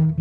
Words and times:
مرحبا 0.00 0.14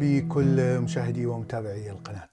بكل 0.00 0.80
مشاهدي 0.80 1.26
ومتابعي 1.26 1.90
القناة. 1.90 2.28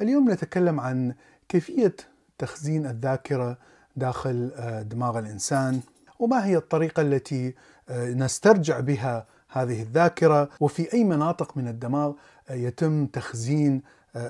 اليوم 0.00 0.30
نتكلم 0.30 0.80
عن 0.80 1.14
كيفية 1.48 1.96
تخزين 2.38 2.86
الذاكرة 2.86 3.58
داخل 3.96 4.52
آه، 4.56 4.82
دماغ 4.82 5.18
الإنسان 5.18 5.80
وما 6.18 6.46
هي 6.46 6.56
الطريقة 6.56 7.00
التي 7.00 7.54
آه، 7.88 8.10
نسترجع 8.10 8.80
بها 8.80 9.26
هذه 9.48 9.82
الذاكرة 9.82 10.48
وفي 10.60 10.92
أي 10.92 11.04
مناطق 11.04 11.56
من 11.56 11.68
الدماغ 11.68 12.12
آه، 12.48 12.54
يتم 12.54 13.06
تخزين 13.06 13.82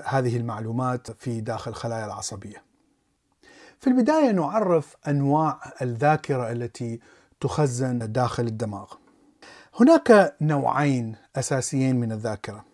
هذه 0.05 0.37
المعلومات 0.37 1.11
في 1.11 1.41
داخل 1.41 1.71
الخلايا 1.71 2.05
العصبية. 2.05 2.63
في 3.79 3.87
البداية 3.87 4.31
نعرف 4.31 4.95
أنواع 5.07 5.59
الذاكرة 5.81 6.51
التي 6.51 6.99
تخزن 7.39 8.11
داخل 8.11 8.47
الدماغ. 8.47 8.93
هناك 9.79 10.35
نوعين 10.41 11.15
أساسيين 11.35 11.95
من 11.95 12.11
الذاكرة. 12.11 12.65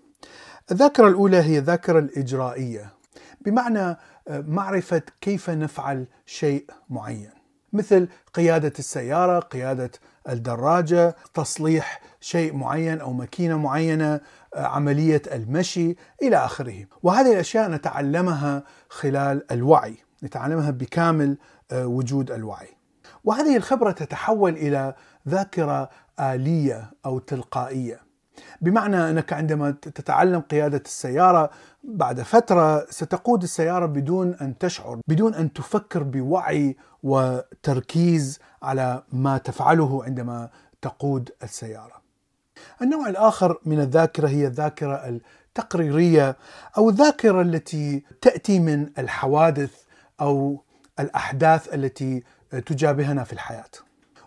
الذاكرة 0.72 1.08
الأولى 1.08 1.38
هي 1.38 1.58
الذاكرة 1.58 2.00
الإجرائية 2.00 2.94
بمعنى 3.42 3.98
آه، 4.28 4.44
معرفة 4.48 5.02
كيف 5.22 5.50
نفعل 5.50 6.08
شيء 6.26 6.66
معين 6.90 7.43
مثل 7.74 8.08
قيادة 8.34 8.74
السيارة، 8.80 9.40
قيادة 9.40 9.92
الدراجة، 10.30 11.16
تصليح 11.34 12.02
شيء 12.22 12.56
معين 12.56 13.02
أو 13.02 13.14
ماكينة 13.14 13.58
معينة، 13.58 14.22
آه، 14.56 14.66
عملية 14.66 15.22
المشي 15.32 15.96
إلى 16.22 16.38
آخره، 16.38 16.86
وهذه 17.04 17.34
الأشياء 17.34 17.70
نتعلمها 17.70 18.64
خلال 18.90 19.52
الوعي، 19.52 19.98
نتعلمها 20.24 20.72
بكامل 20.72 21.38
آه، 21.72 21.88
وجود 21.88 22.32
الوعي. 22.32 22.70
وهذه 23.24 23.58
الخبرة 23.58 23.92
تتحول 23.92 24.54
إلى 24.54 24.96
ذاكرة 25.28 25.90
آلية 26.20 26.92
أو 27.06 27.20
تلقائية 27.20 28.00
بمعنى 28.62 29.10
أنك 29.10 29.34
عندما 29.34 29.72
تتعلم 29.72 30.40
قيادة 30.40 30.82
السيارة 30.86 31.50
بعد 31.84 32.22
فترة 32.22 32.86
ستقود 32.90 33.44
السيارة 33.44 33.86
بدون 33.86 34.34
أن 34.34 34.58
تشعر 34.58 35.00
بدون 35.08 35.34
أن 35.34 35.54
تفكر 35.54 36.04
بوعي 36.04 36.78
وتركيز 37.04 38.40
على 38.64 39.04
ما 39.12 39.38
تفعله 39.38 40.04
عندما 40.04 40.50
تقود 40.82 41.32
السيارة 41.44 42.04
النوع 42.82 43.10
الآخر 43.10 43.60
من 43.66 43.80
الذاكرة 43.80 44.28
هي 44.28 44.48
الذاكرة 44.48 45.20
التقريرية 45.58 46.38
أو 46.78 46.90
الذاكرة 46.90 47.42
التي 47.42 48.04
تأتي 48.22 48.60
من 48.60 48.90
الحوادث 48.98 49.84
أو 50.22 50.64
الأحداث 51.00 51.74
التي 51.74 52.24
تجابهنا 52.66 53.24
في 53.24 53.34
الحياة 53.34 53.72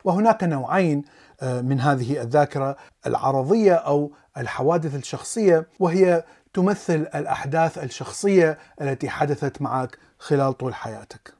وهناك 0.04 0.44
نوعين 0.44 1.04
آه، 1.40 1.60
من 1.60 1.80
هذه 1.80 2.22
الذاكرة 2.22 2.76
العرضية 3.06 3.74
أو 3.74 4.12
الحوادث 4.36 4.94
الشخصية 4.94 5.66
وهي 5.80 6.24
تمثل 6.54 7.08
الأحداث 7.14 7.78
الشخصية 7.78 8.58
التي 8.80 9.08
حدثت 9.08 9.62
معك 9.62 9.98
خلال 10.18 10.56
طول 10.56 10.74
حياتك. 10.74 11.35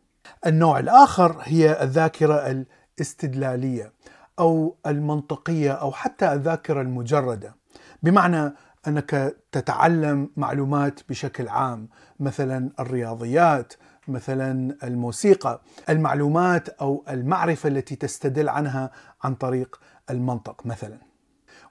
النوع 0.46 0.78
الآخر 0.78 1.36
هي 1.42 1.82
الذاكرة 1.82 2.64
الاستدلالية 2.98 3.92
أو 4.38 4.76
المنطقية 4.86 5.72
أو 5.72 5.92
حتى 5.92 6.32
الذاكرة 6.32 6.80
المجردة. 6.80 7.54
بمعنى 8.02 8.52
أنك 8.88 9.36
تتعلم 9.52 10.30
معلومات 10.36 11.00
بشكل 11.08 11.48
عام 11.48 11.88
مثلا 12.20 12.70
الرياضيات 12.80 13.72
مثلا 14.08 14.76
الموسيقى 14.82 15.60
المعلومات 15.88 16.68
أو 16.68 17.04
المعرفة 17.10 17.68
التي 17.68 17.96
تستدل 17.96 18.48
عنها 18.48 18.90
عن 19.22 19.34
طريق 19.34 19.80
المنطق 20.10 20.66
مثلا. 20.66 20.98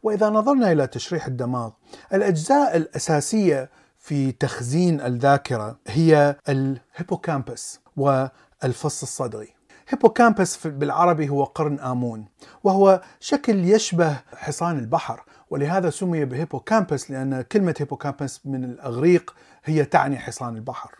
وإذا 0.03 0.29
نظرنا 0.29 0.71
إلى 0.71 0.87
تشريح 0.87 1.25
الدماغ 1.25 1.71
الأجزاء 2.13 2.77
الأساسية 2.77 3.69
في 3.97 4.31
تخزين 4.31 5.01
الذاكرة 5.01 5.79
هي 5.87 6.35
ال 6.49 6.60
hippocampus 6.60 7.79
والفص 8.63 9.01
الصدغي 9.01 9.55
hippocampus 9.89 10.67
بالعربي 10.67 11.29
هو 11.29 11.43
قرن 11.43 11.79
آمون 11.79 12.25
وهو 12.63 13.01
شكل 13.19 13.65
يشبه 13.65 14.17
حصان 14.35 14.79
البحر 14.79 15.23
ولهذا 15.49 15.89
سمي 15.89 16.25
ب 16.25 16.32
hippocampus 16.32 17.11
لأن 17.11 17.41
كلمة 17.41 17.75
hippocampus 17.79 18.41
من 18.45 18.63
الأغريق 18.63 19.35
هي 19.65 19.85
تعني 19.85 20.19
حصان 20.19 20.55
البحر 20.55 20.95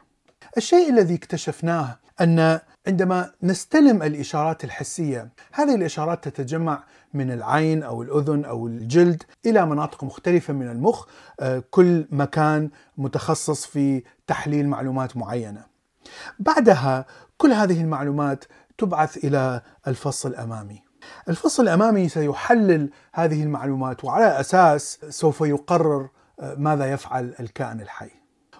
الشيء 0.58 0.90
الذي 0.90 1.16
اكتشفناه 1.16 1.98
أن 2.22 2.60
عندما 2.88 3.32
نستلم 3.44 4.04
الإشارات 4.04 4.64
الحسية، 4.64 5.30
هذه 5.54 5.76
الإشارات 5.76 6.28
تتجمع 6.28 6.84
من 7.14 7.32
العين 7.32 7.84
أو 7.84 8.02
الأذن 8.02 8.46
أو 8.46 8.68
الجلد 8.68 9.24
إلى 9.46 9.66
مناطق 9.66 10.04
مختلفة 10.04 10.54
من 10.54 10.70
المخ، 10.70 11.08
آه، 11.40 11.64
كل 11.72 12.08
مكان 12.12 12.70
متخصص 12.98 13.66
في 13.66 14.04
تحليل 14.28 14.68
معلومات 14.68 15.18
معينة. 15.18 15.64
بعدها 16.40 17.06
كل 17.38 17.52
هذه 17.52 17.82
المعلومات 17.82 18.46
تبعث 18.78 19.18
إلى 19.18 19.62
الفص 19.88 20.26
الأمامي. 20.26 20.84
الفص 21.30 21.60
الأمامي 21.60 22.10
سيحلل 22.10 22.90
هذه 23.14 23.44
المعلومات 23.44 24.04
وعلى 24.04 24.40
أساس 24.40 25.00
سوف 25.10 25.42
يقرر 25.42 26.10
آه، 26.40 26.56
ماذا 26.56 26.92
يفعل 26.92 27.36
الكائن 27.40 27.82
الحي. 27.82 28.12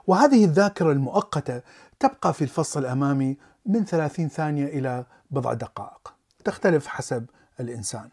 وهذه 0.08 0.46
الذاكرة 0.46 0.92
المؤقتة 0.92 1.62
تبقى 2.00 2.34
في 2.34 2.44
الفص 2.44 2.78
الأمامي 2.78 3.38
من 3.66 3.86
30 3.86 4.30
ثانية 4.30 4.66
إلى 4.66 5.06
بضع 5.32 5.54
دقائق 5.54 6.14
تختلف 6.44 6.88
حسب 6.88 7.26
الإنسان 7.60 8.10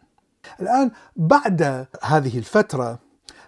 الآن 0.61 0.91
بعد 1.15 1.87
هذه 2.03 2.37
الفترة 2.37 2.99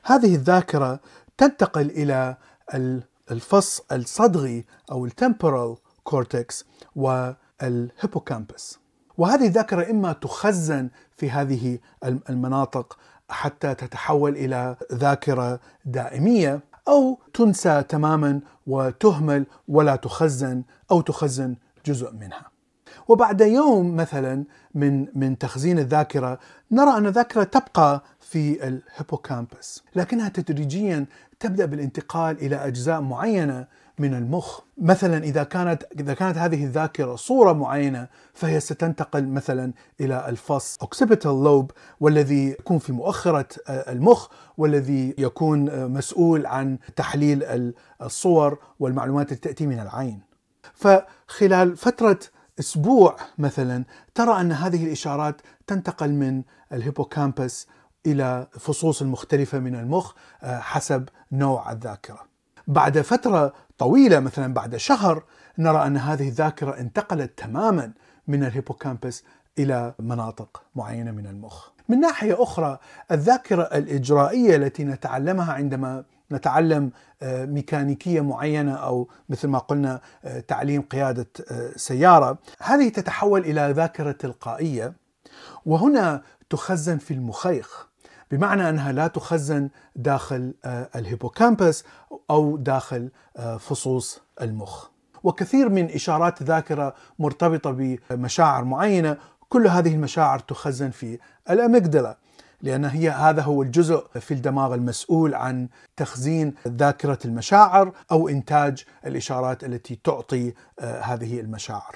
هذه 0.04 0.36
الذاكرة 0.36 1.00
تنتقل 1.38 1.90
إلى 1.90 2.38
الفص 3.32 3.82
الصدغي 3.92 4.66
أو 4.92 5.06
ال 5.06 5.14
temporal 5.14 5.78
cortex 6.06 6.66
وال 6.96 7.22
hippocampus. 7.22 8.80
وهذه 9.18 9.48
الذاكرة 9.48 9.92
إما 9.92 10.14
تخزن 10.14 10.90
في 11.18 11.32
هذه 11.32 11.80
المناطق 12.30 12.98
حتى 13.30 13.76
تتحول 13.76 14.36
إلى 14.36 14.76
ذاكرة 14.94 15.60
دائمية 15.86 16.60
أو 16.88 17.20
تنسى 17.34 17.84
تماما 17.84 18.42
وتهمل 18.68 19.46
ولا 19.68 19.96
تخزن 19.96 20.64
أو 20.92 21.02
تخزن 21.02 21.56
جزء 21.86 22.14
منها. 22.14 22.56
وبعد 23.08 23.42
يوم 23.42 23.96
مثلا 23.96 24.44
من 24.76 25.08
من 25.16 25.38
تخزين 25.38 25.80
الذاكرة 25.80 26.40
نرى 26.72 26.98
أن 26.98 27.06
الذاكرة 27.06 27.44
تبقى 27.44 28.04
في 28.20 28.68
الهيبوكامبس 28.68 29.84
لكنها 29.96 30.30
تدريجيا 30.30 31.06
تبدأ 31.40 31.66
بالانتقال 31.66 32.38
إلى 32.38 32.56
أجزاء 32.56 33.02
معينة 33.02 33.68
من 34.00 34.14
المخ 34.14 34.60
مثلا 34.78 35.24
إذا 35.24 35.44
كانت 35.44 35.84
إذا 36.00 36.14
كانت 36.14 36.38
هذه 36.38 36.64
الذاكرة 36.64 37.16
صورة 37.16 37.54
معينة 37.54 38.08
فهي 38.34 38.60
ستنتقل 38.60 39.28
مثلا 39.28 39.74
إلى 40.02 40.30
الفص 40.30 40.78
occipital 40.82 41.44
lobe 41.44 41.72
والذي 42.00 42.50
يكون 42.50 42.78
في 42.78 42.92
مؤخرة 42.92 43.48
المخ 43.70 44.28
والذي 44.58 45.16
يكون 45.18 45.86
مسؤول 45.92 46.46
عن 46.46 46.78
تحليل 46.96 47.74
الصور 48.02 48.60
والمعلومات 48.80 49.32
التي 49.32 49.50
تأتي 49.50 49.68
من 49.68 49.80
العين 49.80 50.22
فخلال 50.74 51.78
فترة 51.78 52.20
أسبوع 52.60 53.16
مثلا 53.38 53.84
ترى 54.16 54.42
أن 54.42 54.52
هذه 54.52 54.86
الإشارات 54.86 55.42
تنتقل 55.68 56.12
من 56.12 56.44
ال 56.74 56.81
hippocampus 56.81 57.68
إلى 58.06 58.48
فصوص 58.60 59.02
المختلفه 59.02 59.60
من 59.60 59.76
المخ 59.76 60.14
حسب 60.44 61.10
نوع 61.32 61.72
الذاكرة. 61.72 62.20
بعد 62.68 63.02
فترة 63.02 63.54
طويلة 63.78 64.20
مثلا 64.20 64.54
بعد 64.54 64.76
شهر 64.76 65.24
نرى 65.58 65.88
أن 65.88 65.98
هذه 65.98 66.28
الذاكرة 66.28 66.80
انتقلت 66.80 67.38
تماما 67.38 67.92
من 68.28 68.44
ال 68.44 68.50
hippocampus 68.50 69.24
إلى 69.60 69.94
مناطق 70.00 70.64
معينة 70.76 71.12
من 71.12 71.28
المخ. 71.28 71.70
من 71.90 72.00
ناحية 72.00 72.44
أخرى 72.44 72.80
الذاكرة 73.12 73.64
الإجرائية 73.64 74.56
التي 74.56 74.84
نتعلمها 74.84 75.54
عندما 75.54 76.04
نتعلم 76.32 76.92
آه، 77.22 77.46
ميكانيكية 77.46 78.22
معينة 78.22 78.76
أو 78.76 79.08
مثل 79.30 79.48
ما 79.48 79.58
قلنا 79.60 80.02
آه، 80.26 80.40
تعليم 80.40 80.82
قيادة 80.82 81.28
آه، 81.52 81.72
سيارة، 81.76 82.38
هذه 82.60 82.90
تتحول 82.90 83.42
إلى 83.42 83.74
ذاكرة 83.76 84.12
تلقائية 84.12 84.94
وهنا 85.66 86.22
تخزن 86.50 86.98
في 86.98 87.14
المخيخ 87.14 87.88
بمعنى 88.32 88.70
أنها 88.70 88.92
لا 88.92 89.08
تخزن 89.08 89.70
داخل 89.96 90.54
ال 90.66 90.75
hippocampus 90.75 91.84
أو 92.30 92.58
داخل 92.58 93.10
فصوص 93.60 94.22
المخ. 94.42 94.88
وكثير 95.24 95.70
من 95.70 95.90
إشارات 95.90 96.42
الذاكره 96.42 96.96
مرتبطة 97.20 97.98
بمشاعر 98.10 98.64
معينة، 98.64 99.18
كل 99.50 99.68
هذه 99.68 99.96
المشاعر 99.96 100.40
تخزن 100.40 100.90
في 100.90 101.20
الأميجدلا 101.50 102.18
لأن 102.62 102.86
هي 102.86 103.10
هذا 103.10 103.42
هو 103.42 103.64
الجزء 103.64 104.08
في 104.20 104.34
الدماغ 104.34 104.74
المسؤول 104.74 105.36
عن 105.36 105.68
تخزين 105.98 106.54
ذاكرة 106.68 107.20
المشاعر 107.26 107.92
أو 108.12 108.30
إنتاج 108.30 108.84
الإشارات 109.06 109.64
التي 109.64 110.00
تعطي 110.04 110.54
آه، 110.80 111.02
هذه 111.02 111.40
المشاعر 111.40 111.96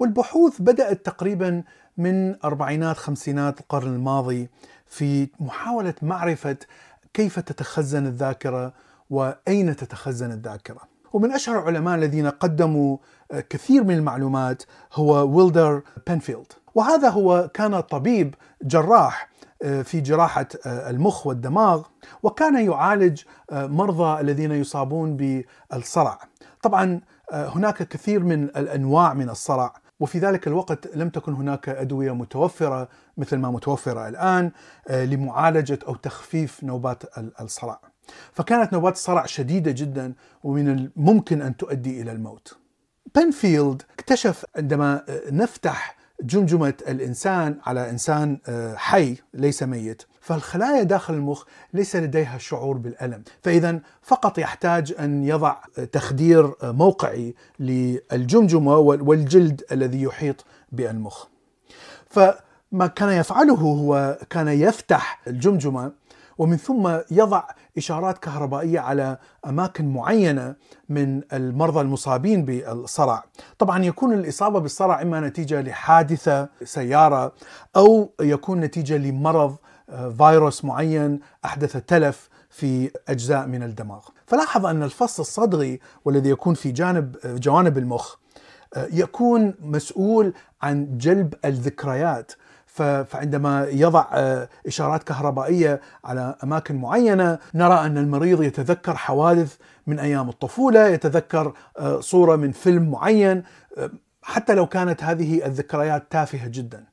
والبحوث 0.00 0.62
بدأت 0.62 1.06
تقريبا 1.06 1.62
من 1.96 2.44
أربعينات 2.44 2.96
خمسينات 2.96 3.60
القرن 3.60 3.94
الماضي 3.94 4.48
في 4.86 5.28
محاولة 5.40 5.94
معرفة 6.02 6.56
كيف 7.14 7.38
تتخزن 7.38 8.06
الذاكرة 8.06 8.72
وأين 9.10 9.76
تتخزن 9.76 10.32
الذاكرة. 10.32 10.94
ومن 11.14 11.32
أشهر 11.32 11.58
العلماء 11.58 11.94
الذين 11.94 12.26
قدموا 12.26 12.96
آه، 13.32 13.40
كثير 13.40 13.84
من 13.84 13.94
المعلومات 13.94 14.62
هو 14.92 15.36
ويلدر 15.36 15.82
بنفيلد 16.06 16.52
وهذا 16.74 17.08
هو 17.08 17.50
كان 17.54 17.80
طبيب 17.80 18.34
جراح 18.62 19.28
آه، 19.62 19.82
في 19.82 20.00
جراحة 20.00 20.46
آه، 20.66 20.90
المخ 20.90 21.26
والدماغ 21.26 21.82
وكان 22.22 22.66
يعالج 22.66 23.22
مرضى 23.52 24.20
الذين 24.20 24.52
يصابون 24.52 25.16
بالصرع. 25.16 26.18
طبعا 26.62 27.00
هناك 27.32 27.82
كثير 27.88 28.20
من 28.20 28.44
الأنواع 28.44 29.14
من 29.14 29.30
الصرع. 29.30 29.74
وفي 30.00 30.18
ذلك 30.18 30.46
الوقت 30.46 30.96
لم 30.96 31.08
تكن 31.08 31.34
هناك 31.34 31.68
أدوية 31.68 32.12
متوفرة 32.14 32.88
مثل 33.16 33.36
ما 33.36 33.50
متوفرة 33.50 34.08
الآن 34.08 34.50
آه، 34.88 35.04
لمعالجة 35.04 35.78
أو 35.86 35.94
تخفيف 35.94 36.64
نوبات 36.64 37.02
الصرع. 37.40 37.80
فكانت 38.32 38.72
نوبات 38.72 38.92
الصرع 38.92 39.26
شديدة 39.26 39.70
جدا 39.70 40.14
ومن 40.42 40.68
الممكن 40.68 41.42
أن 41.42 41.56
تؤدي 41.56 42.02
إلى 42.02 42.12
الموت. 42.12 42.56
بنفيلد 43.14 43.82
اكتشف 43.92 44.44
عندما 44.56 45.04
آه، 45.08 45.30
نفتح 45.30 45.96
جمجمة 46.22 46.74
الإنسان 46.88 47.58
على 47.66 47.90
إنسان 47.90 48.38
آه، 48.48 48.74
حي 48.74 49.16
ليس 49.34 49.62
ميت 49.62 50.02
فالخلايا 50.24 50.82
داخل 50.82 51.14
المخ 51.14 51.44
ليس 51.72 51.96
لديها 51.96 52.38
شعور 52.38 52.76
بالألم، 52.76 53.22
فإذا 53.42 53.80
فقط 54.02 54.38
يحتاج 54.38 54.94
أن 55.00 55.24
يضع 55.24 55.56
تخدير 55.92 56.52
موقعي 56.62 57.34
للجمجمة 57.58 58.76
والجلد 58.78 59.62
الذي 59.72 60.02
يحيط 60.02 60.44
بالمخ. 60.72 61.26
فما 62.06 62.86
كان 62.96 63.08
يفعله 63.08 63.54
هو 63.54 64.18
كان 64.30 64.48
يفتح 64.48 65.20
الجمجمة 65.26 65.92
ومن 66.38 66.56
ثم 66.56 66.98
يضع 67.10 67.42
إشارات 67.78 68.18
كهربائية 68.18 68.80
على 68.80 69.18
أماكن 69.46 69.92
معينة 69.92 70.54
من 70.88 71.22
المرضى 71.32 71.80
المصابين 71.80 72.44
بالصرع. 72.44 73.24
طبعا 73.58 73.84
يكون 73.84 74.12
الإصابة 74.12 74.58
بالصرع 74.58 75.02
إما 75.02 75.20
نتيجة 75.20 75.60
لحادثة 75.60 76.48
سيارة 76.64 77.32
أو 77.76 78.10
يكون 78.20 78.60
نتيجة 78.60 78.96
لمرض 78.96 79.56
فيروس 80.18 80.64
معين 80.64 81.20
أحدث 81.44 81.76
تلف 81.76 82.28
في 82.50 82.90
أجزاء 83.08 83.46
من 83.46 83.62
الدماغ. 83.62 84.00
فلاحظ 84.26 84.66
أن 84.66 84.82
الفص 84.82 85.20
الصدغي 85.20 85.80
والذي 86.04 86.30
يكون 86.30 86.54
في 86.54 86.70
جانب 86.70 87.16
جوانب 87.24 87.78
المخ 87.78 88.14
يكون 88.76 89.54
مسؤول 89.60 90.32
عن 90.62 90.98
جلب 90.98 91.34
الذكريات 91.44 92.32
فعندما 92.66 93.66
يضع 93.70 94.06
إشارات 94.66 95.02
كهربائية 95.02 95.80
على 96.04 96.36
أماكن 96.44 96.76
معينة 96.76 97.38
نرى 97.54 97.74
أن 97.74 97.98
المريض 97.98 98.42
يتذكر 98.42 98.96
حوادث 98.96 99.56
من 99.86 99.98
أيام 99.98 100.28
الطفولة، 100.28 100.86
يتذكر 100.86 101.52
صورة 102.00 102.36
من 102.36 102.52
فيلم 102.52 102.90
معين 102.90 103.42
حتى 104.22 104.54
لو 104.54 104.66
كانت 104.66 105.02
هذه 105.02 105.46
الذكريات 105.46 106.04
تافهة 106.10 106.48
جدا. 106.48 106.84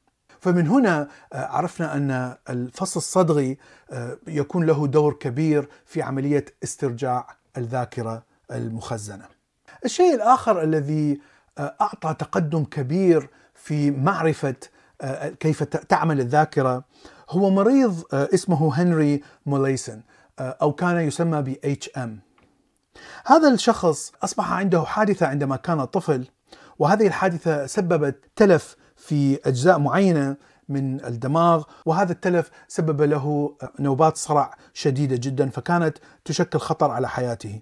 فمن 0.41 0.67
هنا 0.67 1.07
آه، 1.33 1.45
عرفنا 1.45 1.95
أن 1.97 2.35
الفص 2.49 2.95
الصدغي 2.97 3.57
آه، 3.91 4.17
يكون 4.27 4.65
له 4.65 4.87
دور 4.87 5.13
كبير 5.13 5.69
في 5.85 6.01
عملية 6.01 6.45
استرجاع 6.63 7.27
الذاكرة 7.57 8.23
المخزنة. 8.51 9.25
الشيء 9.85 10.15
الآخر 10.15 10.63
الذي 10.63 11.21
آه، 11.57 11.75
أعطى 11.81 12.15
تقدم 12.19 12.63
كبير 12.63 13.29
في 13.53 13.91
معرفة 13.91 14.55
كيف 15.39 15.63
تعمل 15.63 16.19
الذاكرة 16.19 16.83
هو 17.29 17.49
مريض 17.49 18.03
اسمه 18.13 18.81
هنري 18.81 19.21
موليسن 19.45 20.01
أو 20.39 20.73
كان 20.73 20.97
يسمى 20.97 21.41
ب 21.41 21.75
HM. 21.75 22.09
هذا 23.25 23.49
الشخص 23.49 24.11
أصبح 24.23 24.51
عنده 24.51 24.83
حادثة 24.83 25.27
عندما 25.27 25.55
كان 25.55 25.85
طفل 25.85 26.27
وهذه 26.79 27.07
الحادثة 27.07 27.65
سببت 27.65 28.23
تلف 28.35 28.75
في 29.01 29.39
أجزاء 29.45 29.79
معينة 29.79 30.35
من 30.69 31.05
الدماغ 31.05 31.63
وهذا 31.85 32.11
التلف 32.11 32.51
سبب 32.67 33.01
له 33.01 33.55
نوبات 33.79 34.17
صرع 34.17 34.55
شديدة 34.73 35.15
جدا 35.15 35.49
فكانت 35.49 35.97
تشكل 36.25 36.59
خطر 36.59 36.91
على 36.91 37.09
حياته. 37.09 37.61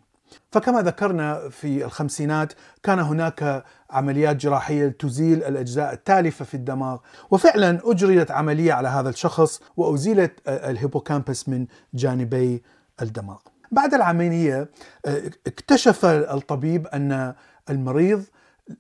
فكما 0.52 0.82
ذكرنا 0.82 1.50
في 1.50 1.86
الخمسينات 1.86 2.54
كان 2.84 3.00
هناك 3.00 3.64
عمليات 3.90 4.36
جراحية 4.36 4.88
تزيل 4.88 5.44
الأجزاء 5.44 5.94
التالفة 5.94 6.46
في 6.46 6.54
الدماغ 6.54 6.98
وفعلا 7.32 7.80
أجريت 7.84 8.32
عملية 8.32 8.74
على 8.74 8.88
هذا 8.88 9.10
الشخص 9.10 9.62
وأزيلت 9.78 10.40
الهيبوكامبس 10.48 11.50
من 11.50 11.68
جانبي 11.94 12.64
الدماغ. 13.02 13.38
بعد 13.72 13.94
العملية 13.94 14.70
اكتشف 15.48 16.06
الطبيب 16.06 16.88
أن 16.88 17.34
المريض 17.70 18.24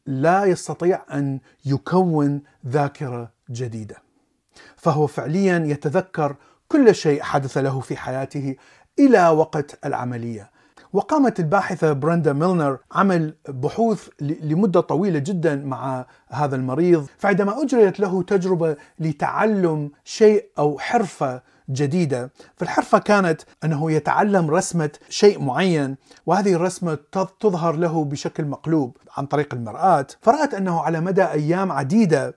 لا 0.05 0.45
يستطيع 0.45 1.01
أن 1.13 1.39
يكون 1.65 2.41
ذاكرة 2.67 3.31
جديدة. 3.51 3.95
فهو 4.75 5.07
فعليا 5.07 5.63
يتذكر 5.65 6.35
كل 6.67 6.95
شيء 6.95 7.21
حدث 7.21 7.57
له 7.57 7.79
في 7.79 7.97
حياته 7.97 8.55
إلى 8.99 9.29
وقت 9.29 9.79
العملية. 9.85 10.51
وقامت 10.93 11.39
الباحثة 11.39 11.93
برندا 11.93 12.33
ميلنر 12.33 12.77
عمل 12.91 13.35
بحوث 13.49 14.09
لمدة 14.21 14.81
طويلة 14.81 15.19
جدا 15.19 15.55
مع 15.55 16.05
هذا 16.29 16.55
المريض، 16.55 17.07
فعندما 17.17 17.63
أجريت 17.63 17.99
له 17.99 18.23
تجربة 18.23 18.75
لتعلم 18.99 19.91
شيء 20.03 20.45
أو 20.59 20.79
حرفة 20.79 21.41
جديدة 21.71 22.31
فالحرفة 22.57 22.97
كانت 22.97 23.41
أنه 23.63 23.91
يتعلم 23.91 24.51
رسمة 24.51 24.89
شيء 25.09 25.39
معين 25.39 25.95
وهذه 26.25 26.53
الرسمة 26.53 26.97
تظهر 27.39 27.75
له 27.75 28.03
بشكل 28.03 28.45
مقلوب 28.45 28.97
عن 29.19 29.25
طريق 29.25 29.53
المرآة 29.53 30.07
فرأت 30.21 30.53
أنه 30.53 30.81
على 30.81 30.99
مدى 31.01 31.23
أيام 31.23 31.71
عديدة 31.71 32.35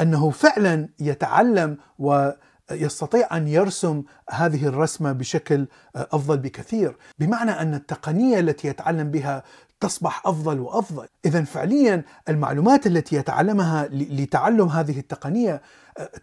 أنه 0.00 0.30
فعلا 0.30 0.88
يتعلم 0.98 1.78
و 1.98 2.30
يستطيع 2.70 3.36
أن 3.36 3.48
يرسم 3.48 4.02
هذه 4.30 4.66
الرسمة 4.66 5.12
بشكل 5.12 5.66
أفضل 5.96 6.38
بكثير، 6.38 6.96
بمعنى 7.18 7.50
أن 7.50 7.74
التقنية 7.74 8.40
التي 8.40 8.68
يتعلم 8.68 9.10
بها 9.10 9.42
تصبح 9.80 10.26
أفضل 10.26 10.60
وأفضل، 10.60 11.06
اذا 11.24 11.44
فعليا 11.44 12.04
المعلومات 12.28 12.86
التي 12.86 13.16
يتعلمها 13.16 13.88
لتعلم 13.90 14.68
هذه 14.68 14.98
التقنية 14.98 15.62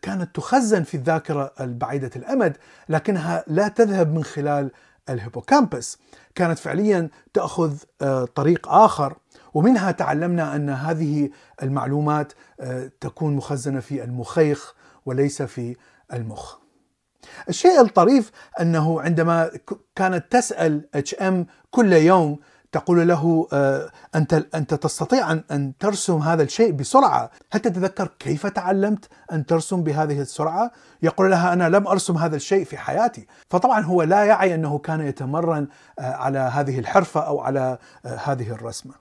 كانت 0.01 0.35
تخزن 0.35 0.83
في 0.83 0.97
الذاكرة 0.97 1.53
البعيدة 1.59 2.11
الأمد 2.15 2.57
لكنها 2.89 3.43
لا 3.47 3.67
تذهب 3.67 4.13
من 4.13 4.23
خلال 4.23 4.71
ال 5.09 5.16
hippocampus. 5.16 5.97
كانت 6.35 6.59
فعليا 6.59 7.09
تأخذ 7.33 7.77
آه، 8.01 8.25
طريق 8.25 8.69
آخر 8.69 9.17
ومنها 9.53 9.91
تعلمنا 9.91 10.55
أن 10.55 10.69
هذه 10.69 11.29
المعلومات 11.63 12.33
آه، 12.59 12.91
تكون 13.01 13.35
مخزنة 13.35 13.79
في 13.79 14.03
المخيخ 14.03 14.75
وليس 15.05 15.41
في 15.41 15.75
المخ. 16.13 16.55
الشيء 17.49 17.81
الطريف 17.81 18.31
أنه 18.61 19.01
عندما 19.01 19.51
كانت 19.95 20.25
تسأل 20.31 20.89
HM 20.95 21.47
كل 21.71 21.93
يوم 21.93 22.39
تقول 22.71 23.07
له 23.07 23.47
آه، 23.53 23.89
أنت 24.15 24.33
أنت 24.55 24.73
تستطيع 24.73 25.31
أن 25.31 25.73
ترسم 25.79 26.17
هذا 26.17 26.43
الشيء 26.43 26.71
بسرعة، 26.71 27.31
هل 27.51 27.59
تتذكر 27.59 28.09
كيف 28.19 28.47
تعلمت 28.47 29.09
أن 29.31 29.45
ترسم 29.45 29.83
بهذه 29.83 30.21
السرعة؟ 30.21 30.71
يقول 31.03 31.31
لها 31.31 31.53
أنا 31.53 31.69
لم 31.69 31.87
أرسم 31.87 32.17
هذا 32.17 32.35
الشيء 32.35 32.65
في 32.65 32.77
حياتي، 32.77 33.27
فطبعا 33.49 33.81
هو 33.81 34.03
لا 34.03 34.23
يعي 34.23 34.55
أنه 34.55 34.77
كان 34.77 35.01
يتمرن 35.01 35.67
آه، 35.99 36.13
على 36.13 36.39
هذه 36.39 36.79
الحرفة 36.79 37.19
أو 37.19 37.39
على 37.41 37.77
هذه 38.05 38.51
الرسمة. 38.51 39.00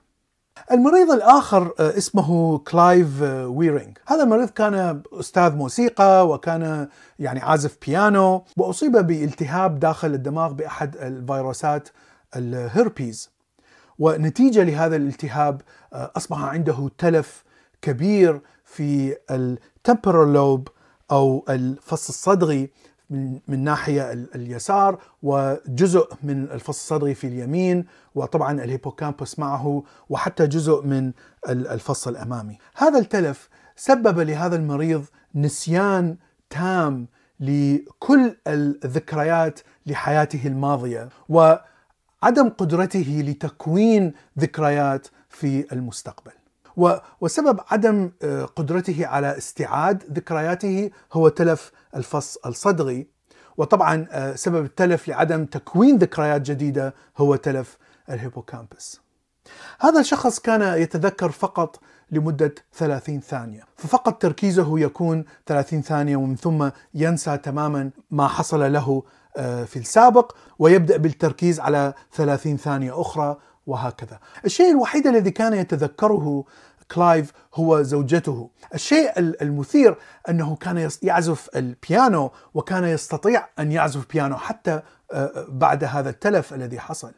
المريض 0.71 1.11
الآخر 1.11 1.73
اسمه 1.79 2.57
كلايف 2.57 3.21
ويرينج 3.21 3.97
هذا 4.07 4.23
المريض 4.23 4.49
كان 4.49 5.03
أستاذ 5.13 5.55
موسيقى 5.55 6.27
وكان 6.27 6.87
يعني 7.19 7.39
عازف 7.39 7.77
بيانو 7.87 8.43
وأصيب 8.57 8.91
بالتهاب 8.91 9.79
داخل 9.79 10.13
الدماغ 10.13 10.53
بأحد 10.53 10.95
الفيروسات 10.95 11.89
الهربيز 12.35 13.29
ونتيجة 13.99 14.63
لهذا 14.63 14.95
الالتهاب 14.95 15.61
آه، 15.93 16.11
أصبح 16.17 16.39
عنده 16.41 16.89
تلف 16.97 17.43
كبير 17.81 18.41
في 18.65 19.17
ال 19.31 19.42
temporal 19.42 20.33
lobe 20.33 20.67
أو 21.11 21.45
الفص 21.49 22.09
الصدغي 22.09 22.69
من 23.47 23.63
ناحية 23.63 24.11
اليسار 24.11 25.01
وجزء 25.23 26.07
من 26.23 26.43
الفص 26.43 26.67
الصدغي 26.79 27.13
في 27.13 27.27
اليمين 27.27 27.85
وطبعا 28.15 28.63
ال 28.63 28.69
hippocampus 28.69 29.39
معه 29.39 29.83
وحتى 30.09 30.47
جزء 30.47 30.81
من 30.85 31.11
الفص 31.49 32.07
الأمامي 32.07 32.57
هذا 32.75 32.99
التلف 32.99 33.49
سبب 33.75 34.19
لهذا 34.19 34.55
المريض 34.55 35.05
نسيان 35.35 36.17
تام 36.49 37.07
لكل 37.39 38.35
الذكريات 38.47 39.59
لحياته 39.85 40.47
الماضية 40.47 41.09
وعدم 41.29 42.49
قدرته 42.57 43.23
لتكوين 43.27 44.13
ذكريات 44.39 45.07
في 45.29 45.73
المستقبل. 45.73 46.31
وسبب 47.21 47.59
عدم 47.71 48.11
آه، 48.23 48.45
قدرته 48.45 49.07
على 49.07 49.37
استيعاد 49.37 50.03
ذكرياته 50.13 50.91
هو 51.13 51.27
تلف 51.27 51.71
الفص 51.95 52.37
الصدغي 52.45 53.07
وطبعا 53.57 54.07
آه، 54.11 54.35
سبب 54.35 54.65
التلف 54.65 55.07
لعدم 55.07 55.45
تكوين 55.45 55.97
ذكريات 55.97 56.41
جديدة 56.41 56.93
هو 57.17 57.35
تلف 57.35 57.77
الهيبوكامبس. 58.09 58.99
هذا 59.79 59.99
الشخص 59.99 60.39
كان 60.39 60.81
يتذكر 60.81 61.31
فقط 61.31 61.79
لمدة 62.11 62.55
30 62.73 63.19
ثانية 63.19 63.63
ففقط 63.77 64.21
تركيزه 64.21 64.79
يكون 64.79 65.25
30 65.45 65.81
ثانية 65.81 66.15
ومن 66.15 66.35
ثم 66.35 66.69
ينسى 66.93 67.37
تماما 67.37 67.91
ما 68.11 68.27
حصل 68.27 68.73
له 68.73 69.03
آه، 69.37 69.63
في 69.63 69.79
السابق 69.79 70.35
ويبدأ 70.59 70.97
بالتركيز 70.97 71.59
على 71.59 71.93
30 72.11 72.57
ثانية 72.57 73.01
أخرى 73.01 73.37
وهكذا. 73.67 74.19
الشيء 74.45 74.71
الوحيد 74.71 75.07
الذي 75.07 75.31
كان 75.31 75.53
يتذكره 75.53 76.43
كلايف 76.91 77.31
هو 77.55 77.81
زوجته. 77.81 78.49
الشيء 78.73 79.19
المثير 79.19 79.97
أنه 80.29 80.55
كان 80.55 80.89
يعزف 81.01 81.49
البيانو 81.55 82.31
وكان 82.53 82.83
يستطيع 82.83 83.47
أن 83.59 83.71
يعزف 83.71 84.07
بيانو 84.13 84.37
حتى 84.37 84.81
آه، 85.11 85.45
بعد 85.49 85.83
هذا 85.83 86.09
التلف 86.09 86.53
الذي 86.53 86.79
حصل. 86.79 87.11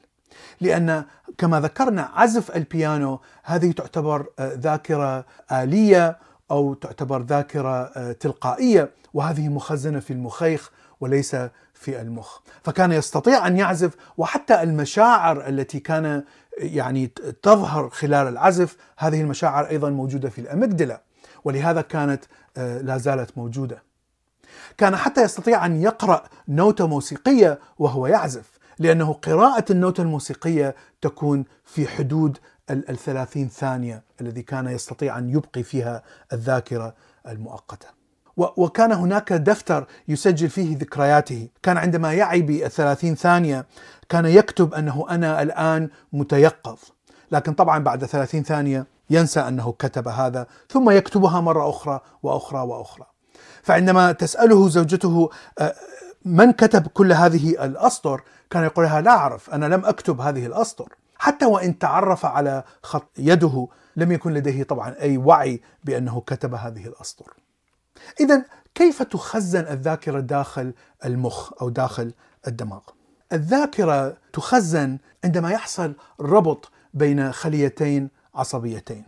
لأن 0.61 1.05
كما 1.37 1.59
ذكرنا 1.59 2.11
عزف 2.13 2.55
البيانو 2.55 3.19
هذه 3.43 3.71
تعتبر 3.71 4.25
آه، 4.39 4.53
ذاكرة 4.53 5.25
آلية 5.51 6.19
أو 6.51 6.73
تعتبر 6.73 7.21
ذاكرة 7.21 7.83
آه، 7.83 8.11
تلقائية 8.11 8.91
وهذه 9.13 9.49
مخزنة 9.49 9.99
في 9.99 10.13
المخيخ 10.13 10.71
وليس 11.01 11.35
في 11.83 12.01
المخ. 12.01 12.39
فكان 12.63 12.91
يستطيع 12.91 13.47
أن 13.47 13.57
يعزف 13.57 13.95
وحتى 14.17 14.63
المشاعر 14.63 15.47
التي 15.47 15.79
كان 15.79 16.23
يعني 16.57 17.07
تظهر 17.43 17.89
خلال 17.89 18.27
العزف 18.27 18.77
هذه 18.97 19.21
المشاعر 19.21 19.69
أيضا 19.69 19.89
موجودة 19.89 20.29
في 20.29 20.41
الأمجدلة 20.41 20.99
ولهذا 21.43 21.81
كانت 21.81 22.23
آه، 22.57 22.81
لا 22.81 22.97
زالت 22.97 23.37
موجودة. 23.37 23.83
كان 24.77 24.95
حتى 24.95 25.21
يستطيع 25.21 25.65
أن 25.65 25.81
يقرأ 25.81 26.23
نوتة 26.47 26.87
موسيقية 26.87 27.59
وهو 27.79 28.07
يعزف 28.07 28.49
لأنه 28.79 29.13
قراءة 29.13 29.65
النوتة 29.71 30.01
الموسيقية 30.01 30.75
تكون 31.01 31.45
في 31.65 31.87
حدود 31.87 32.37
الثلاثين 32.69 33.49
ثانية 33.49 34.03
الذي 34.21 34.41
كان 34.41 34.67
يستطيع 34.67 35.17
أن 35.17 35.29
يبقي 35.29 35.63
فيها 35.63 36.03
الذاكرة 36.33 36.95
المؤقتة. 37.27 38.02
وكان 38.37 38.91
هناك 38.91 39.33
دفتر 39.33 39.87
يسجل 40.07 40.49
فيه 40.49 40.77
ذكرياته. 40.77 41.47
كان 41.63 41.77
عندما 41.77 42.13
يعي 42.13 42.41
بالثلاثين 42.41 43.15
ثانية 43.15 43.65
كان 44.09 44.25
يكتب 44.25 44.73
أنه 44.73 45.05
أنا 45.09 45.41
الآن 45.41 45.89
متيقظ. 46.13 46.79
لكن 47.31 47.53
طبعا 47.53 47.79
بعد 47.79 48.05
ثلاثين 48.05 48.43
ثانية 48.43 48.85
ينسى 49.09 49.39
أنه 49.39 49.71
كتب 49.79 50.07
هذا 50.07 50.47
ثم 50.69 50.89
يكتبها 50.89 51.41
مرة 51.41 51.69
أخرى 51.69 51.99
وأخرى 52.23 52.59
وأخرى. 52.59 53.05
فعندما 53.63 54.11
تسأله 54.11 54.69
زوجته 54.69 55.29
آه، 55.59 55.75
من 56.25 56.51
كتب 56.51 56.87
كل 56.87 57.13
هذه 57.13 57.65
الأسطر؟ 57.65 58.21
كان 58.49 58.63
يقول 58.63 58.85
لها 58.85 59.01
لا 59.01 59.11
أعرف 59.11 59.49
أنا 59.49 59.65
لم 59.65 59.85
أكتب 59.85 60.21
هذه 60.21 60.45
الأسطر. 60.45 60.93
حتى 61.17 61.45
وإن 61.45 61.79
تعرف 61.79 62.25
على 62.25 62.63
خط 62.83 63.09
يده 63.17 63.67
لم 63.95 64.11
يكن 64.11 64.33
لديه 64.33 64.63
طبعا 64.63 64.95
أي 65.01 65.17
وعي 65.17 65.61
بأنه 65.83 66.21
كتب 66.21 66.53
هذه 66.53 66.87
الأسطر. 66.87 67.33
إذا 68.19 68.45
كيف 68.75 69.03
تخزن 69.03 69.67
الذاكرة 69.67 70.19
داخل 70.19 70.73
المخ 71.05 71.51
أو 71.61 71.69
داخل 71.69 72.13
الدماغ؟ 72.47 72.81
الذاكرة 73.33 74.17
تخزن 74.33 74.97
عندما 75.23 75.51
يحصل 75.51 75.93
ربط 76.19 76.71
بين 76.93 77.31
خليتين 77.31 78.09
عصبيتين. 78.35 79.05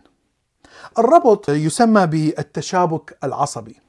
الربط 0.98 1.48
يسمى 1.48 2.06
بالتشابك 2.06 3.18
العصبي. 3.24 3.80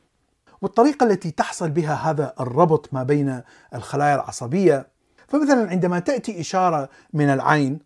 والطريقة 0.61 1.03
التي 1.03 1.31
تحصل 1.31 1.69
بها 1.69 1.93
هذا 1.93 2.33
الربط 2.39 2.93
ما 2.93 3.03
بين 3.03 3.41
الخلايا 3.75 4.15
العصبية 4.15 4.87
فمثلا 5.27 5.69
عندما 5.69 5.99
تأتي 5.99 6.41
إشارة 6.41 6.89
من 7.13 7.29
العين 7.29 7.79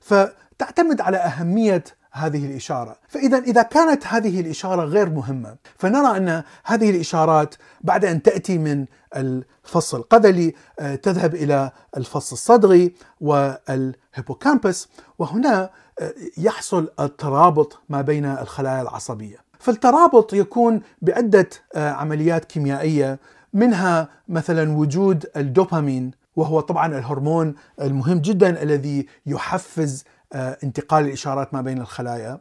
فتعتمد 0.00 1.00
على 1.00 1.16
أهمية 1.16 1.84
هذه 2.18 2.46
الإشارة. 2.46 2.96
فإذا 3.08 3.38
إذا 3.38 3.62
كانت 3.62 4.06
هذه 4.06 4.40
الإشارة 4.40 4.84
غير 4.84 5.10
مهمة 5.10 5.56
فنرى 5.78 6.16
أن 6.16 6.42
هذه 6.64 6.90
الإشارات 6.90 7.54
بعد 7.80 8.04
أن 8.04 8.22
تأتي 8.22 8.58
من 8.58 8.86
الفص 9.16 9.94
القذلي 9.94 10.54
آه، 10.80 10.94
تذهب 10.94 11.34
إلى 11.34 11.70
الفص 11.96 12.32
الصدغي 12.32 12.94
والهيبوكامبس 13.20 14.88
وهنا 15.18 15.70
آه، 16.00 16.14
يحصل 16.38 16.88
الترابط 17.00 17.78
ما 17.88 18.00
بين 18.00 18.24
الخلايا 18.24 18.82
العصبية. 18.82 19.36
فالترابط 19.58 20.32
يكون 20.32 20.80
بعدة 21.02 21.48
آه، 21.74 21.90
عمليات 21.90 22.44
كيميائية 22.44 23.18
منها 23.52 24.08
مثلا 24.28 24.76
وجود 24.76 25.26
الدوبامين 25.36 26.10
وهو 26.36 26.60
طبعا 26.60 26.98
الهرمون 26.98 27.54
المهم 27.80 28.18
جدا 28.18 28.62
الذي 28.62 29.06
يحفز 29.26 30.04
انتقال 30.34 31.04
الإشارات 31.04 31.54
ما 31.54 31.60
بين 31.60 31.80
الخلايا 31.80 32.40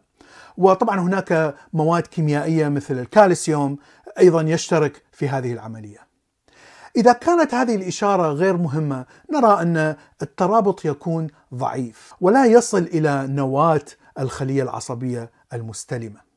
وطبعا 0.57 0.99
هناك 0.99 1.55
مواد 1.73 2.07
كيميائية 2.07 2.69
مثل 2.69 2.99
الكالسيوم 2.99 3.77
أيضا 4.19 4.41
يشترك 4.41 5.03
في 5.11 5.29
هذه 5.29 5.53
العملية. 5.53 6.07
إذا 6.95 7.13
كانت 7.13 7.53
هذه 7.53 7.75
الإشارة 7.75 8.27
غير 8.27 8.57
مهمة 8.57 9.05
نرى 9.31 9.61
أن 9.61 9.95
الترابط 10.21 10.85
يكون 10.85 11.27
ضعيف 11.53 12.13
ولا 12.21 12.45
يصل 12.45 12.83
إلى 12.83 13.27
نواة 13.27 13.85
الخلية 14.19 14.63
العصبية 14.63 15.31
المستلمة. 15.53 16.27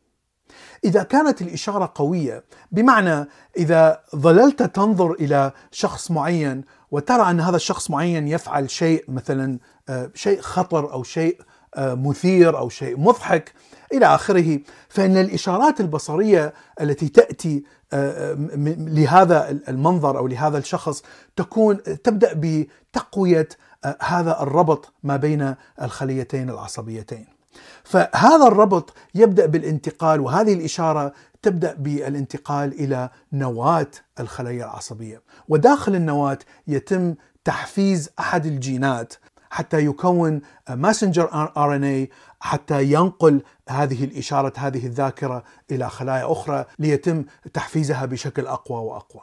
إذا 0.84 1.02
كانت 1.02 1.42
الإشارة 1.42 1.92
قوية 1.94 2.44
بمعنى 2.72 3.26
إذا 3.56 4.00
ظللت 4.16 4.62
تنظر 4.62 5.12
إلى 5.12 5.52
شخص 5.70 6.10
معين 6.10 6.64
وترى 6.90 7.30
أن 7.30 7.40
هذا 7.40 7.56
الشخص 7.56 7.90
معين 7.90 8.28
يفعل 8.28 8.70
شيء 8.70 9.04
مثلا 9.08 9.58
آه، 9.88 10.10
شيء 10.14 10.40
خطر 10.40 10.92
أو 10.92 11.02
شيء 11.02 11.40
آه، 11.74 11.94
مثير 11.94 12.58
أو 12.58 12.68
شيء 12.68 13.00
مضحك 13.00 13.52
إلى 13.92 14.06
آخره 14.06 14.58
فإن 14.88 15.16
الإشارات 15.16 15.80
البصرية 15.80 16.54
التي 16.80 17.08
تأتي 17.08 17.64
آه، 17.92 18.34
لهذا 18.78 19.50
المنظر 19.68 20.18
أو 20.18 20.26
لهذا 20.26 20.58
الشخص 20.58 21.02
تكون 21.36 21.82
تبدأ 21.82 22.32
بتقوية 22.34 23.48
هذا 24.02 24.42
الربط 24.42 24.92
ما 25.02 25.16
بين 25.16 25.54
الخليتين 25.82 26.50
العصبيتين. 26.50 27.39
فهذا 27.90 28.46
الربط 28.46 28.92
يبدأ 29.14 29.46
بالانتقال 29.46 30.20
وهذه 30.20 30.52
الإشارة 30.52 31.12
تبدأ 31.42 31.74
بالانتقال 31.74 32.72
إلى 32.72 33.10
نواة 33.32 33.90
الخليه 34.20 34.64
العصبية. 34.64 35.22
وداخل 35.48 35.94
النواة 35.94 36.38
يتم 36.66 37.14
تحفيز 37.44 38.10
أحد 38.18 38.46
الجينات 38.46 39.14
حتى 39.50 39.84
يكون 39.84 40.40
messenger 40.70 41.28
RNA 41.56 42.10
حتى 42.40 42.82
ينقل 42.92 43.42
هذه 43.68 44.04
الإشارة 44.04 44.52
هذه 44.56 44.86
الذاكرة 44.86 45.44
إلى 45.70 45.90
خلايا 45.90 46.32
أخرى 46.32 46.64
ليتم 46.78 47.24
تحفيزها 47.54 48.04
بشكل 48.06 48.46
أقوى 48.46 48.78
وأقوى. 48.78 49.22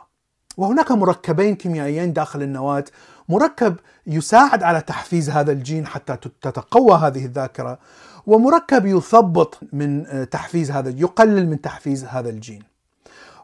وهناك 0.58 0.92
مركبين 0.92 1.56
كيميائيين 1.56 2.14
داخل 2.14 2.42
النواة، 2.42 2.86
مركب 3.30 3.76
يساعد 4.08 4.64
على 4.64 4.82
تحفيز 4.82 5.30
هذا 5.30 5.52
الجين 5.52 5.88
حتى 5.88 6.18
تتقوى 6.42 6.98
هذه 6.98 7.26
الذاكرة، 7.26 7.80
ومركب 8.28 8.86
يثبط 8.86 9.60
من 9.74 10.06
تحفيز 10.30 10.72
هذا 10.72 10.90
يقلل 10.90 11.48
من 11.50 11.62
تحفيز 11.62 12.06
هذا 12.06 12.30
الجين. 12.30 12.64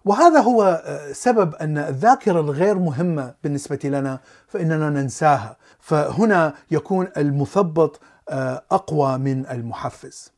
وهذا 0.05 0.39
هو 0.39 0.83
سبب 1.11 1.55
أن 1.55 1.77
الذاكرة 1.77 2.39
الغير 2.39 2.79
مهمة 2.79 3.33
بالنسبة 3.43 3.79
لنا 3.83 4.19
فإننا 4.47 4.89
ننساها، 4.89 5.57
فهنا 5.79 6.53
يكون 6.71 7.07
المثبط 7.17 7.99
أقوى 8.71 9.17
من 9.17 9.47
المحفز. 9.47 10.31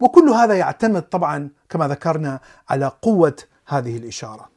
وكل 0.00 0.28
هذا 0.28 0.54
يعتمد 0.54 1.02
طبعا 1.02 1.50
كما 1.68 1.88
ذكرنا 1.88 2.40
على 2.68 2.92
قوة 3.02 3.36
هذه 3.66 3.96
الإشارة. 3.96 4.48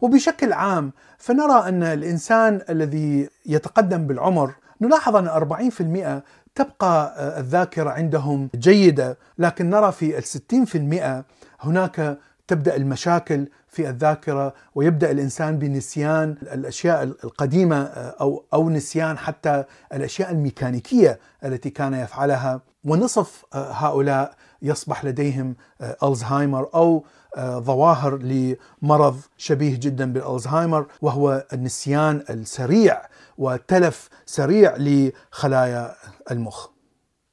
وبشكل 0.00 0.52
عام 0.52 0.92
فنرى 1.18 1.68
أن 1.68 1.82
الإنسان 1.82 2.60
الذي 2.68 3.28
يتقدم 3.46 4.06
بالعمر 4.06 4.54
نلاحظ 4.80 5.16
أن 5.16 5.28
40% 5.28 6.22
تبقى 6.54 7.14
الذاكرة 7.40 7.90
عندهم 7.90 8.50
جيدة 8.54 9.18
لكن 9.38 9.70
نرى 9.70 9.92
في 9.92 10.18
الستين 10.18 10.64
في 10.64 10.78
المئة 10.78 11.24
هناك 11.60 12.18
تبدأ 12.48 12.76
المشاكل 12.76 13.46
في 13.68 13.88
الذاكرة 13.88 14.54
ويبدأ 14.74 15.10
الإنسان 15.10 15.58
بنسيان 15.58 16.36
الأشياء 16.42 17.02
القديمة 17.02 17.82
أو 17.94 18.44
أو 18.54 18.70
نسيان 18.70 19.18
حتى 19.18 19.64
الأشياء 19.92 20.30
الميكانيكية 20.30 21.18
التي 21.44 21.70
كان 21.70 21.94
يفعلها. 21.94 22.60
ونصف 22.84 23.44
هؤلاء 23.54 24.34
يصبح 24.62 25.04
لديهم 25.04 25.56
ألزهايمر 26.02 26.68
أو 26.74 27.04
ظواهر 27.40 28.16
لمرض 28.18 29.20
شبيه 29.36 29.76
جدا 29.80 30.12
بالألزهايمر 30.12 30.86
وهو 31.02 31.44
النسيان 31.52 32.24
السريع 32.30 33.02
وتلف 33.38 34.08
سريع 34.26 34.74
لخلايا 34.78 35.94
المخ. 36.30 36.68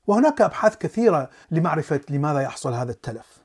وهناك 0.07 0.41
أبحاث 0.41 0.75
كثيرة 0.77 1.29
لمعرفة 1.51 2.01
لماذا 2.09 2.39
يحصل 2.39 2.73
هذا 2.73 2.91
التلف. 2.91 3.39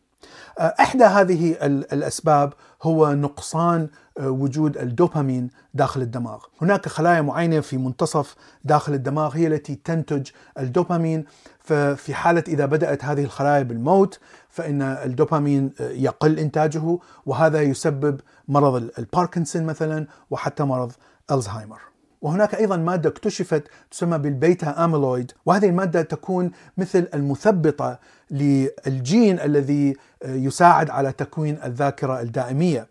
إحدى 0.58 1.04
هذه 1.04 1.52
الأسباب 1.62 2.52
هو 2.82 3.12
نقصان 3.14 3.88
وجود 4.20 4.78
الدوبامين 4.78 5.50
داخل 5.75 6.02
الدماغ. 6.02 6.44
هناك 6.62 6.88
خلايا 6.88 7.20
معينة 7.20 7.61
في 7.61 7.76
منتصف 7.76 8.34
داخل 8.64 8.94
الدماغ 8.94 9.37
هي 9.37 9.46
التي 9.46 9.75
تنتج 9.75 10.30
الدوبامين. 10.58 11.25
ففي 11.58 12.14
حالة 12.14 12.44
إذا 12.49 12.66
بدأت 12.66 13.04
هذه 13.04 13.25
الخلايا 13.25 13.62
بالموت 13.62 14.20
فإن 14.49 14.82
الدوبامين 14.82 15.73
يقل 15.80 16.38
إنتاجه 16.38 16.99
وهذا 17.26 17.62
يسبب 17.62 18.20
مرض 18.49 18.90
الباركنسون 18.99 19.64
مثلا 19.66 20.06
وحتى 20.30 20.62
مرض 20.62 20.92
الزهايمر. 21.32 21.80
وهناك 22.25 22.54
أيضا 22.54 22.76
مادة 22.76 23.09
اكتشفت 23.09 23.62
تسمى 23.90 24.19
بالبيتا 24.19 24.85
أميلويد 24.85 25.33
وهذه 25.47 25.66
المادة 25.66 26.02
تكون 26.02 26.50
مثل 26.76 27.09
المثبطة 27.14 27.99
للجين 28.31 29.40
الذي 29.40 29.97
يساعد 30.25 30.90
على 30.90 31.12
تكوين 31.12 31.59
الذاكرة 31.64 32.21
الدائمية. 32.21 32.87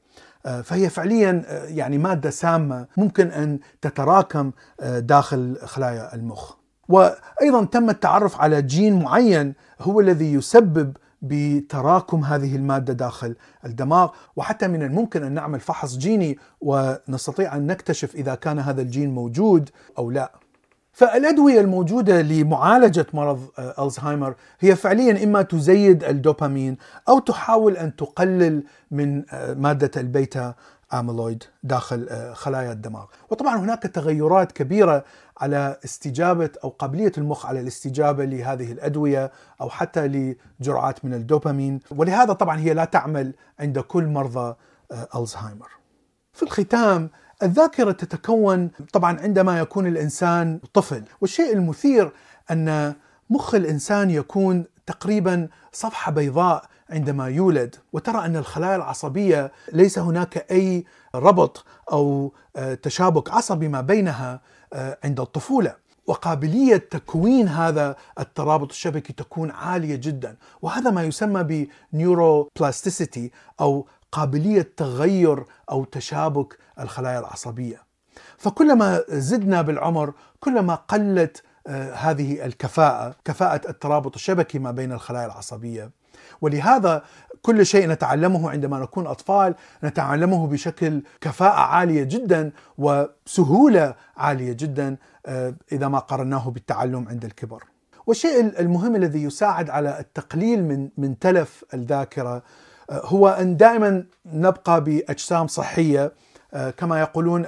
فهي 0.64 0.90
فعليا 0.90 1.44
يعني 1.68 1.98
مادة 1.98 2.30
سامة 2.30 2.86
ممكن 2.98 3.28
أن 3.28 3.60
تتراكم 3.82 4.52
داخل 4.84 5.58
خلايا 5.66 6.16
المخ. 6.16 6.54
وأيضا 6.90 7.66
تم 7.66 7.90
التعرف 7.90 8.42
على 8.42 8.62
جين 8.62 9.04
معين 9.04 9.54
هو 9.82 10.00
الذي 10.00 10.34
يسبب 10.34 10.98
بتراكم 11.24 12.24
هذه 12.24 12.56
المادة 12.56 12.94
داخل 12.94 13.36
الدماغ 13.66 14.10
وحتى 14.36 14.68
من 14.68 14.84
الممكن 14.84 15.24
أن 15.24 15.32
نعمل 15.32 15.60
فحص 15.60 15.98
جيني 15.98 16.38
ونستطيع 16.62 17.56
أن 17.56 17.68
نكتشف 17.68 18.16
إذا 18.16 18.36
كان 18.36 18.60
هذا 18.60 18.82
الجين 18.82 19.14
موجود 19.14 19.70
أو 19.98 20.12
لا. 20.12 20.32
فالأدوية 20.94 21.62
الموجودة 21.62 22.22
لمعالجة 22.22 23.06
مرض 23.14 23.40
ألزهايمر 23.60 24.36
هي 24.60 24.76
فعليا 24.76 25.24
إما 25.24 25.42
تزيد 25.42 26.04
الدوبامين 26.04 26.78
أو 27.10 27.20
تحاول 27.20 27.78
أن 27.78 27.96
تقلل 27.96 28.64
من 28.92 29.24
مادة 29.56 29.92
البيتا 30.02 30.54
آميلويد 30.94 31.44
داخل 31.64 32.34
خلايا 32.34 32.72
الدماغ. 32.72 33.06
وطبعا 33.30 33.58
هناك 33.58 33.84
تغيرات 33.84 34.52
كبيرة 34.52 35.04
على 35.38 35.78
استجابة 35.86 36.50
أو 36.64 36.70
قابلية 36.70 37.12
المخ 37.18 37.46
على 37.46 37.60
الاستجابة 37.60 38.26
لهذه 38.26 38.72
الأدوية 38.72 39.32
أو 39.62 39.70
حتى 39.70 40.36
لجرعات 40.60 41.06
من 41.06 41.14
الدوبامين. 41.14 41.80
ولهذا 41.92 42.34
طبعا 42.34 42.60
هي 42.60 42.74
لا 42.74 42.86
تعمل 42.86 43.34
عند 43.60 43.80
كل 43.80 44.08
مرضى 44.08 44.56
ألزهايمر. 45.16 45.70
في 46.34 46.44
الختام 46.44 47.10
الذاكرة 47.44 47.92
تتكون 47.92 48.70
طبعا 48.94 49.20
عندما 49.20 49.60
يكون 49.60 49.88
الإنسان 49.88 50.60
طفل. 50.74 51.04
والشيء 51.22 51.54
المثير 51.54 52.12
أن 52.52 52.94
مخ 53.30 53.56
الإنسان 53.56 54.10
يكون 54.10 54.66
تقريبا 54.86 55.48
صفحة 55.72 56.12
بيضاء 56.12 56.66
عندما 56.94 57.28
يولد 57.28 57.76
وترى 57.94 58.26
أن 58.26 58.36
الخلايا 58.36 58.76
العصبية 58.76 59.52
ليس 59.72 60.00
هناك 60.00 60.52
أي 60.52 60.86
ربط 61.16 61.66
أو 61.92 62.34
تشابك 62.82 63.32
عصبي 63.32 63.68
ما 63.68 63.82
بينها 63.82 64.42
عند 65.04 65.20
الطفولة. 65.20 65.76
وقابلية 66.08 66.78
تكوين 66.78 67.48
هذا 67.48 67.96
الترابط 68.20 68.70
الشبكي 68.70 69.14
تكون 69.14 69.52
عالية 69.52 69.96
جدا. 69.96 70.38
وهذا 70.62 70.92
ما 70.92 71.04
يسمى 71.04 71.68
بنيوروبلاستيسيتي 71.94 73.32
أو 73.62 73.88
قابلية 74.12 74.74
تغير 74.78 75.46
أو 75.72 75.84
تشابك 75.84 76.58
الخلايا 76.80 77.20
العصبية. 77.20 77.84
فكلما 78.38 79.04
زدنا 79.10 79.62
بالعمر 79.62 80.14
كلما 80.40 80.76
قلت 80.76 81.44
هذه 81.94 82.46
الكفاءة 82.46 83.16
كفاءة 83.26 83.70
الترابط 83.70 84.16
الشبكي 84.16 84.60
ما 84.60 84.72
بين 84.72 84.92
الخلايا 84.92 85.26
العصبية 85.26 85.92
ولهذا 86.42 87.04
كل 87.42 87.66
شيء 87.66 87.90
نتعلمه 87.90 88.50
عندما 88.50 88.80
نكون 88.80 89.08
أطفال 89.08 89.56
نتعلمه 89.84 90.48
بشكل 90.48 91.02
كفاءة 91.22 91.60
عالية 91.60 92.04
جدا 92.04 92.52
وسهولة 92.78 93.96
عالية 94.18 94.54
جدا 94.54 94.98
إذا 95.72 95.88
ما 95.88 96.00
قارناه 96.00 96.50
بالتعلم 96.50 97.08
عند 97.10 97.26
الكبر. 97.26 97.64
والشيء 98.08 98.60
المهم 98.60 98.96
الذي 98.96 99.24
يساعد 99.24 99.70
على 99.70 100.00
التقليل 100.00 100.64
من 100.64 100.90
من 100.98 101.20
تلف 101.20 101.64
الذاكرة 101.74 102.44
هو 102.92 103.28
أن 103.28 103.58
دائما 103.58 104.06
نبقى 104.26 104.84
بأجسام 104.84 105.48
صحية 105.48 106.12
كما 106.78 107.00
يقولون 107.00 107.46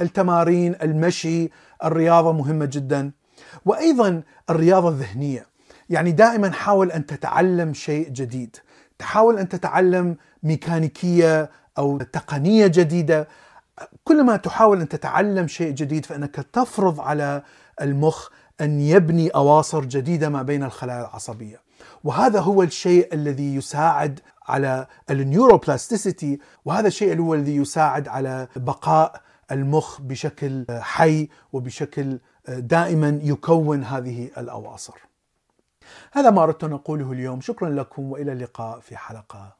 التمارين، 0.00 0.76
المشي، 0.82 1.50
الرياضة 1.84 2.32
مهمة 2.32 2.64
جدا 2.64 3.10
وأيضا 3.64 4.22
الرياضة 4.50 4.88
الذهنية. 4.88 5.46
يعني 5.90 6.12
دائما 6.12 6.52
حاول 6.52 6.92
أن 6.92 7.06
تتعلم 7.06 7.74
شيء 7.74 8.08
جديد. 8.08 8.56
تحاول 8.98 9.38
أن 9.38 9.48
تتعلم 9.48 10.16
ميكانيكية 10.42 11.50
أو 11.78 11.98
تقنية 11.98 12.66
جديدة. 12.66 13.28
كلما 14.04 14.36
تحاول 14.36 14.80
أن 14.80 14.88
تتعلم 14.88 15.46
شيء 15.48 15.72
جديد 15.72 16.06
فإنك 16.06 16.34
تفرض 16.34 17.00
على 17.00 17.42
المخ 17.80 18.28
أن 18.60 18.80
يبني 18.80 19.28
أواصر 19.28 19.84
جديدة 19.84 20.28
ما 20.28 20.42
بين 20.42 20.62
الخلايا 20.62 21.00
العصبية. 21.00 21.60
وهذا 22.04 22.40
هو 22.40 22.62
الشيء 22.62 23.14
الذي 23.14 23.54
يساعد 23.54 24.20
على 24.48 24.86
النيوروبلاستيسيتي. 25.10 26.38
وهذا 26.64 26.88
الشيء 26.88 27.20
هو 27.20 27.34
الذي 27.34 27.56
يساعد 27.56 28.08
على 28.08 28.48
بقاء 28.56 29.20
المخ 29.52 30.00
بشكل 30.00 30.66
حي 30.70 31.28
وبشكل 31.52 32.18
دائما 32.48 33.20
يكون 33.22 33.84
هذه 33.84 34.30
الأواصر. 34.38 34.94
هذا 36.16 36.30
ما 36.30 36.42
أردت 36.42 36.64
أن 36.64 36.72
أقوله 36.72 37.12
اليوم. 37.12 37.40
شكرا 37.40 37.70
لكم 37.70 38.12
وإلى 38.12 38.32
اللقاء 38.32 38.80
في 38.80 38.96
حلقة 38.96 39.56